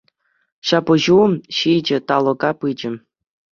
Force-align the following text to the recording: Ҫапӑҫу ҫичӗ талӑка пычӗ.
Ҫапӑҫу 0.69 1.19
ҫичӗ 1.59 1.97
талӑка 2.09 2.51
пычӗ. 2.61 2.91